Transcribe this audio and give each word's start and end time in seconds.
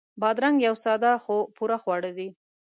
بادرنګ 0.21 0.57
یو 0.67 0.75
ساده 0.83 1.11
خو 1.23 1.37
پوره 1.55 1.77
خواړه 1.83 2.11
دي. 2.17 2.27